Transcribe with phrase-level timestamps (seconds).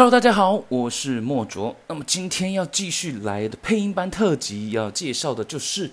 [0.00, 1.76] Hello，大家好，我是莫卓。
[1.86, 5.90] 那么今天要继续来的配音班特辑，要介绍的就是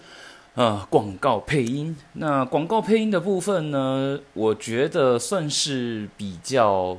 [0.55, 1.93] 呃广告配音。
[2.14, 6.98] 那广告配音的部分呢，我觉得算是比较，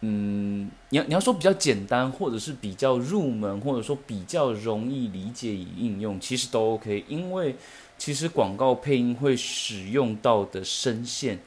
[0.00, 7.04] 嗯，你要你要说比较简单，或者是比较入门，或者说比较容易理解与应用，其实都 OK。
[7.06, 7.54] 因为
[7.96, 11.38] 其实广告配音会使用到的声线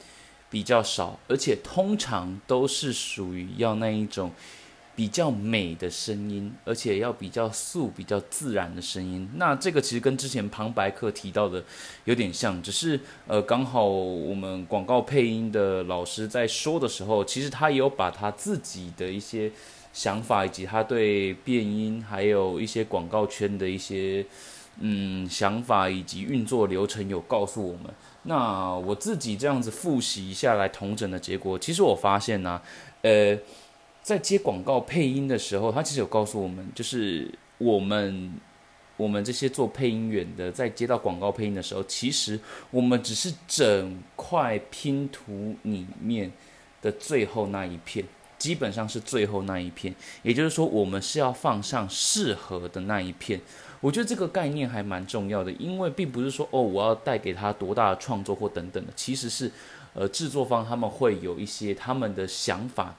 [0.48, 4.32] 比较少，而且通常都是属于要那一种。
[5.00, 9.26] 比较美的声音，而且要比较素、比较自然的声音。
[9.36, 11.64] 那这个其实跟之前旁白课提到的
[12.04, 19.50] 有点像，只是呃，刚好我们广告配音的老师在说的时候，其实他也有把他自己的一些
[19.90, 24.22] 想法，以及他对变音，还有一些广告圈的一些
[24.80, 27.84] 嗯想法以及运作流程有告诉我们。
[28.24, 32.60] 那我自己这样子复习下来同整的结果，其实我发现呢，
[33.00, 33.38] 呃。
[34.10, 38.34] 在接广告配音的时候，他其实有告诉我们，就是我们
[38.96, 42.36] 我们这些做配音员的，在接到广告配音的时候，其实
[42.72, 46.32] 我们只是整块拼图里面
[46.82, 48.04] 的最后那一片，
[48.36, 49.94] 基本上是最后那一片。
[50.24, 53.40] 也就是说，我们是要放上适合的那一片。
[53.80, 59.48] 我觉得这个概念还蛮重要的，因为并不是说哦，我要带给他多大的创作或等等的，其实是
[59.94, 62.96] 呃制作方他们会有一些他们的想法。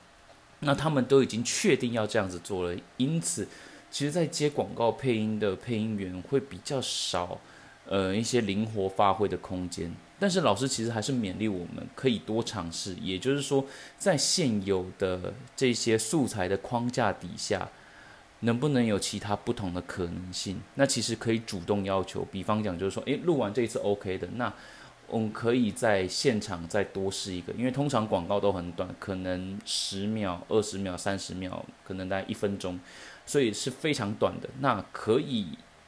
[0.64, 3.48] 那他们都已经确定要这样子做了，因此，
[3.90, 7.42] 其实，在接广告配音的配音员会比较少，
[7.88, 9.92] 呃，一些灵活发挥的空间。
[10.20, 13.66] 但是老师其实还是勉励我们可以多尝试，也就是说，
[13.98, 17.68] 在现有的这些素材的框架底下，
[18.42, 20.62] 能不能有其他不同的可能性？
[20.76, 24.54] 那其实可以主动要求，比方讲，就是说，诶，录完这一次 OK 的，那。
[25.12, 32.80] 我们可以在现场再多试一个，因为通常广告都很短，可能十秒、二十秒、三十秒，可能大概一分钟，
[33.26, 34.48] 所以是非常短的。
[34.62, 35.48] 那可以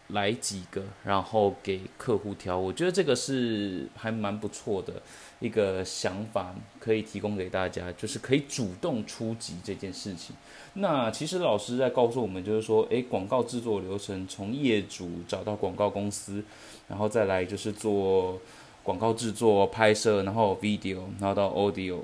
[0.09, 2.57] 来几个，然后给客户挑。
[2.57, 5.01] 我觉得这个是还蛮不错的
[5.39, 10.35] 一个想法，可以提供给大家，就是可以主动出击这件事情。
[10.73, 16.43] 那其实老师在告诉我们，就是说，诶，广告制作流程从业主找到广告公司，
[16.89, 18.37] 然后再来就是做。
[18.83, 21.99] 广告制作、拍摄，然后 video，然后到 audio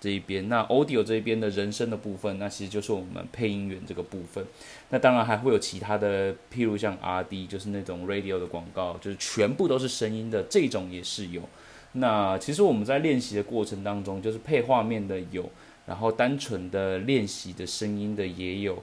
[0.00, 0.48] 这一边。
[0.48, 4.44] 那 audio 这一边的人声的部分，那其实就是我们配音员这个部分。
[4.88, 11.42] 那当然还会有其他的，譬如像 RD，就是那种 radio 的广告，就是全部都是声音的这种也是有。
[11.92, 15.50] 那其实我们在练习的过程当中，就是配画面的有，
[15.84, 18.82] 然后单纯的练习的声音的也有。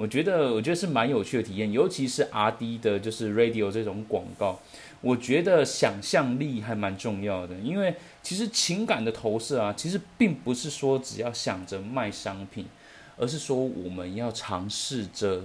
[0.00, 4.58] 我觉得，我觉得是蛮有趣的体验，尤其是 RD 的，就是 radio 这种广告。
[5.02, 12.64] 我觉得想象力还蛮重要的，因为其实情感的投射啊，其实并不是说只要想着卖商品，
[13.18, 15.42] 而是说我们要尝试着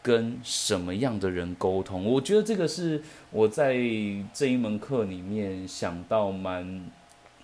[0.00, 2.06] 跟什么样的人沟通。
[2.06, 3.74] 我觉得这个是我在
[4.32, 6.90] 这一门课里面想到蛮，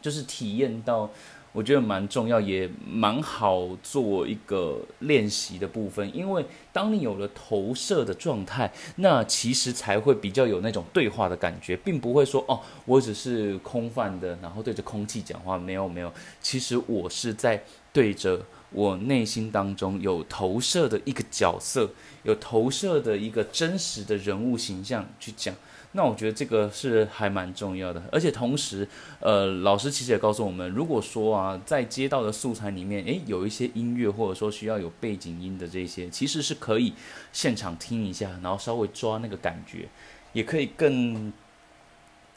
[0.01, 1.11] 就是体验到。
[1.59, 6.09] 我觉得蛮重要，也蛮好做一个练习的部分。
[6.17, 15.59] 因为当你有了投射的状态，那其实才会比较有那种对话的感觉，并不会说哦，我只是空泛的，然后对着空气讲话。
[15.59, 17.61] 没有没有，其实我是在
[17.93, 21.91] 对着我内心当中有投射的一个角色，
[22.23, 25.55] 有投射的一个真实的人物形象去讲。
[25.93, 28.87] 那我觉得这个是还蛮重要的，而且同时，
[29.21, 36.93] 呃，老师其实也告诉我们，如果说啊，在接到的素材里面，诶，有一些音乐或者说需要有背景音的这些，其实是可以
[37.33, 39.89] 现场听一下，然后稍微抓那个感觉，
[40.35, 41.33] 也可以更，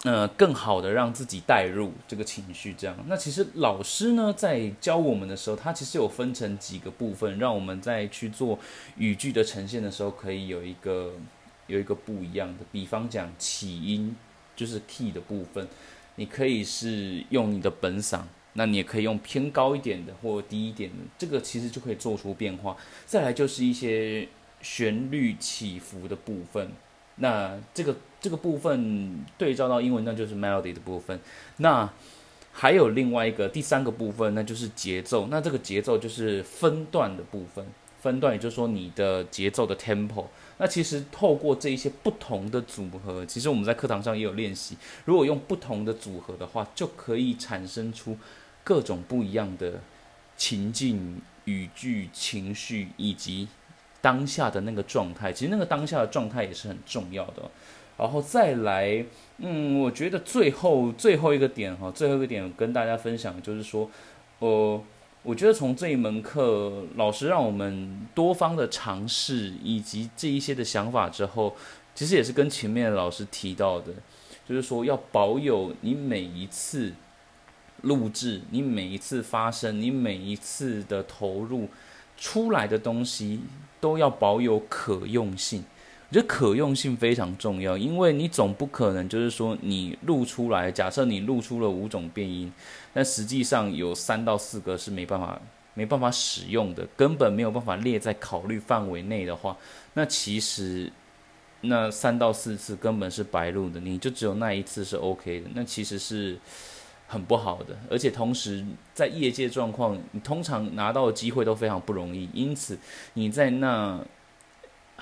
[0.04, 2.74] 呃，更好的让自己带入这个情绪。
[2.78, 8.58] 这样，那其实老师呢在教我们的时候，他其实有分成几个部分，让我们在去做
[8.98, 11.14] 语句的呈现的时候，可以有一个。
[11.68, 14.14] 有一个不一样的，比方讲起音
[14.58, 15.66] 就是 key 的部分，
[16.16, 18.24] 你可以是用你的本嗓，
[18.54, 22.76] 那你也可以用偏高一点的或低一点的，这个其实就可以做出变化。
[23.06, 24.28] 再来就是一些
[24.62, 26.72] 旋律起伏的部分，
[27.22, 31.20] 那这个这个部分对照到英文，那就是 melody 的部分。
[31.58, 31.90] 那
[32.52, 35.28] 还有另外一个第三个部分，那就是节奏。
[35.32, 37.66] 那这个节奏就是分段的部分，
[38.02, 40.26] 分段也就是说你的节奏的 tempo。
[40.58, 44.76] 那其实透过这一些不同的组合，其实我们在课堂上也有练习。
[45.06, 48.18] 如果用不同的组合的话，就可以产生出
[48.64, 49.80] 各种不一样的
[50.36, 53.48] 情境、语句、情绪以及
[54.02, 55.32] 当下的那个状态。
[55.32, 57.44] 其实那个当下的状态也是很重要的。
[57.98, 59.06] 然后再来，
[59.38, 63.90] 嗯，我觉得最后最后一个点哈，最后一个点跟大家分享就是说，
[64.40, 64.82] 呃。
[65.24, 71.56] 我觉得从这一门课，老师让我们多方的尝试以及这一些的想法之后，
[71.94, 73.94] 其实也是跟前面老师提到的，
[74.50, 76.92] 就是说要保有你每一次
[77.82, 81.70] 录制、你每一次发声、你每一次的投入
[82.18, 83.42] 出来的东西，
[83.82, 85.62] 都要保有可用性。
[86.10, 92.52] 我觉得可用性非常重要，因为你总不可能就是说你录出来，假设你录出了五种变音，
[92.94, 95.42] 但实际上有三到四个是没办法
[95.74, 99.56] 没办法使用的，根本没有办法列在考虑范围内的话，
[99.94, 100.92] 那其实
[101.62, 106.38] 那三到四次根本是白录的，你就只有那一次是 OK 的，那其实是
[107.12, 112.80] 很不好的，而且同时在业界状况，你通常拿到的机会都非常不容易，因此
[113.14, 114.00] 你在那。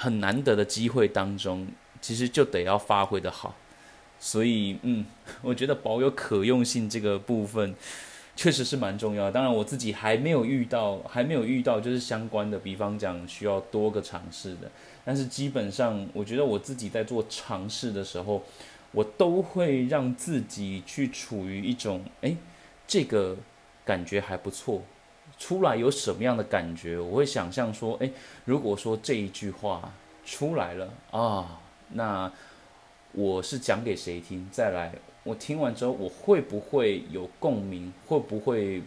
[0.01, 1.67] 很难得的机会当中，
[1.99, 3.53] 其实就得要发挥的好，
[4.17, 5.05] 所以嗯，
[5.41, 7.75] 我觉得保有可用性这个部分
[8.33, 9.29] 确实是蛮重要。
[9.29, 14.71] 当然，我自己还没有遇到，还没有遇到就是相关的，比方讲需要多个尝试的。
[15.03, 18.41] 但是基本上，我觉得我自己在做尝试的时候，
[18.91, 22.35] 我都会让自己去处于一种哎，
[22.87, 23.37] 这个
[23.85, 24.81] 感觉还不错。
[25.37, 26.99] 出来有什么样的感觉？
[26.99, 28.11] 我会想象说，诶，
[28.43, 29.93] 如果说这一句话
[30.25, 32.31] 出来了啊，那
[33.13, 34.47] 我是讲给谁听？
[34.51, 34.93] 再来，
[35.23, 37.93] 我听完之后，我会不会有共鸣？
[38.05, 38.81] 会不会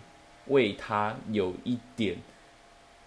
[0.48, 2.16] 为他有一点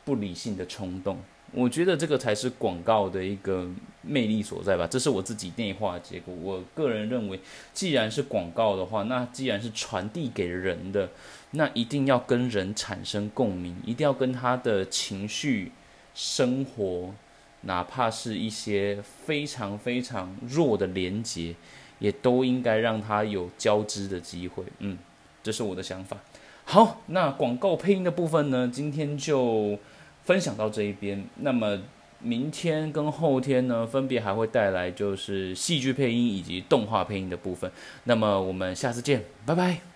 [0.03, 1.19] 不理性的冲动？
[1.55, 3.65] 我觉得这个才是广告的一个
[4.01, 6.35] 魅力所在吧，这是我自己内化的结果。
[6.35, 7.39] 我个人认为，
[7.73, 11.09] 既然是广告的话，那既然是传递给人的，
[11.51, 15.71] 那一定要跟人产生共鸣，一定要跟他的情绪、
[16.13, 17.13] 生活，
[17.61, 21.55] 哪怕是一些非常非常弱的连接，
[21.99, 24.65] 也都应该让他有交织的机会。
[24.79, 24.97] 嗯，
[25.41, 26.17] 这是我的想法。
[26.65, 29.79] 好，那广告配音的部分呢，今天就。
[30.25, 31.79] 分享到这一边，那么
[32.19, 37.71] 明天跟后天呢，分别还会带来就是戏剧配音以及动画配音的部分。
[38.03, 39.94] 那么我们下次见，拜拜。